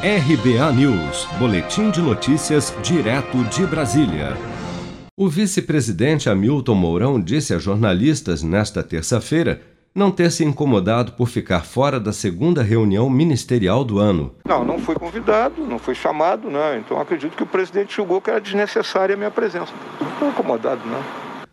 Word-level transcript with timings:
RBA 0.00 0.72
News, 0.74 1.26
Boletim 1.40 1.90
de 1.90 2.00
Notícias, 2.00 2.72
direto 2.84 3.42
de 3.46 3.66
Brasília. 3.66 4.36
O 5.16 5.28
vice-presidente 5.28 6.30
Hamilton 6.30 6.74
Mourão 6.76 7.20
disse 7.20 7.52
a 7.52 7.58
jornalistas 7.58 8.44
nesta 8.44 8.80
terça-feira 8.80 9.60
não 9.92 10.12
ter 10.12 10.30
se 10.30 10.44
incomodado 10.44 11.14
por 11.14 11.28
ficar 11.28 11.64
fora 11.64 11.98
da 11.98 12.12
segunda 12.12 12.62
reunião 12.62 13.10
ministerial 13.10 13.84
do 13.84 13.98
ano. 13.98 14.32
Não, 14.46 14.64
não 14.64 14.78
fui 14.78 14.94
convidado, 14.94 15.66
não 15.66 15.80
fui 15.80 15.96
chamado, 15.96 16.48
né? 16.48 16.78
Então 16.78 17.00
acredito 17.00 17.36
que 17.36 17.42
o 17.42 17.46
presidente 17.46 17.96
julgou 17.96 18.20
que 18.20 18.30
era 18.30 18.40
desnecessária 18.40 19.16
a 19.16 19.18
minha 19.18 19.32
presença. 19.32 19.72
Não 20.00 20.08
estou 20.10 20.28
incomodado, 20.28 20.80
não. 20.86 21.02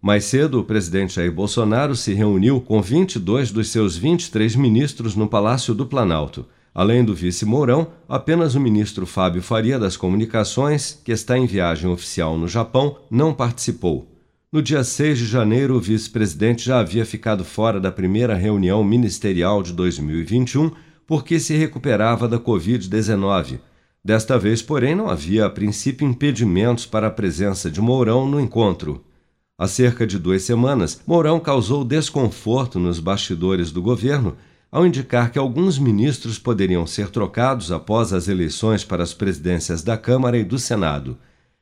Mais 0.00 0.22
cedo, 0.26 0.60
o 0.60 0.64
presidente 0.64 1.14
Jair 1.14 1.32
Bolsonaro 1.32 1.96
se 1.96 2.14
reuniu 2.14 2.60
com 2.60 2.80
22 2.80 3.50
dos 3.50 3.68
seus 3.68 3.96
23 3.96 4.54
ministros 4.54 5.16
no 5.16 5.26
Palácio 5.26 5.74
do 5.74 5.84
Planalto. 5.84 6.46
Além 6.74 7.04
do 7.04 7.14
vice 7.14 7.44
Mourão, 7.44 7.88
apenas 8.08 8.54
o 8.54 8.60
ministro 8.60 9.06
Fábio 9.06 9.42
Faria 9.42 9.78
das 9.78 9.96
Comunicações, 9.96 11.00
que 11.04 11.12
está 11.12 11.36
em 11.36 11.46
viagem 11.46 11.90
oficial 11.90 12.38
no 12.38 12.46
Japão, 12.46 12.98
não 13.10 13.34
participou. 13.34 14.06
No 14.50 14.62
dia 14.62 14.82
6 14.82 15.18
de 15.18 15.26
janeiro, 15.26 15.76
o 15.76 15.80
vice-presidente 15.80 16.64
já 16.64 16.80
havia 16.80 17.04
ficado 17.04 17.44
fora 17.44 17.78
da 17.78 17.92
primeira 17.92 18.34
reunião 18.34 18.82
ministerial 18.82 19.62
de 19.62 19.72
2021 19.72 20.70
porque 21.06 21.40
se 21.40 21.56
recuperava 21.56 22.28
da 22.28 22.38
Covid-19. 22.38 23.60
Desta 24.04 24.38
vez, 24.38 24.62
porém, 24.62 24.94
não 24.94 25.08
havia 25.08 25.46
a 25.46 25.50
princípio 25.50 26.06
impedimentos 26.06 26.86
para 26.86 27.08
a 27.08 27.10
presença 27.10 27.70
de 27.70 27.80
Mourão 27.80 28.26
no 28.26 28.40
encontro. 28.40 29.04
Há 29.58 29.66
cerca 29.66 30.06
de 30.06 30.18
duas 30.18 30.42
semanas, 30.42 31.02
Mourão 31.06 31.40
causou 31.40 31.84
desconforto 31.84 32.78
nos 32.78 33.00
bastidores 33.00 33.72
do 33.72 33.82
governo 33.82 34.36
ao 34.70 34.86
indicar 34.86 35.30
que 35.32 35.38
alguns 35.38 35.78
ministros 35.78 36.38
poderiam 36.38 36.86
ser 36.86 37.08
trocados 37.08 37.72
após 37.72 38.12
as 38.12 38.28
eleições 38.28 38.84
para 38.84 39.02
as 39.02 39.14
presidências 39.14 39.82
da 39.82 39.96
Câmara 39.96 40.36
e 40.36 40.44
do 40.44 40.58
Senado. 40.58 41.16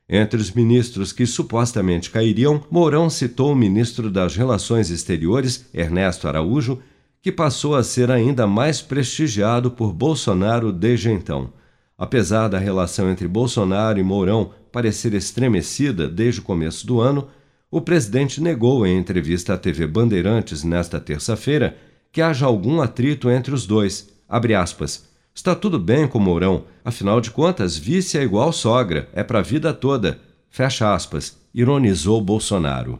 Entre 0.09 0.39
os 0.39 0.51
ministros 0.51 1.11
que 1.11 1.25
supostamente 1.25 2.09
cairiam, 2.09 2.63
Mourão 2.71 3.09
citou 3.09 3.51
o 3.51 3.55
ministro 3.55 4.09
das 4.09 4.35
Relações 4.35 4.89
Exteriores, 4.89 5.65
Ernesto 5.73 6.27
Araújo, 6.27 6.79
que 7.21 7.31
passou 7.31 7.75
a 7.75 7.83
ser 7.83 8.09
ainda 8.09 8.47
mais 8.47 8.81
prestigiado 8.81 9.71
por 9.71 9.91
Bolsonaro 9.91 10.71
desde 10.71 11.11
então. 11.11 11.51
Apesar 11.97 12.47
da 12.47 12.57
relação 12.57 13.09
entre 13.09 13.27
Bolsonaro 13.27 13.99
e 13.99 14.03
Mourão 14.03 14.51
parecer 14.71 15.13
estremecida 15.13 16.07
desde 16.07 16.39
o 16.39 16.43
começo 16.43 16.85
do 16.85 17.01
ano, 17.01 17.27
o 17.69 17.81
presidente 17.81 18.39
negou 18.39 18.85
em 18.85 18.97
entrevista 18.97 19.55
à 19.55 19.57
TV 19.57 19.87
Bandeirantes 19.87 20.63
nesta 20.63 21.01
terça-feira 21.01 21.75
que 22.11 22.21
haja 22.21 22.45
algum 22.45 22.81
atrito 22.81 23.29
entre 23.29 23.53
os 23.53 23.65
dois. 23.65 24.09
Está 25.33 25.53
tudo 25.53 25.77
bem 25.77 26.07
com 26.07 26.19
Mourão, 26.19 26.63
afinal 26.83 27.21
de 27.21 27.29
contas, 27.29 27.77
vice 27.77 28.17
é 28.17 28.23
igual 28.23 28.51
sogra, 28.51 29.07
é 29.13 29.23
para 29.23 29.39
a 29.39 29.43
vida 29.43 29.73
toda. 29.73 30.19
Fecha 30.49 30.93
aspas, 30.93 31.37
ironizou 31.53 32.19
Bolsonaro. 32.19 32.99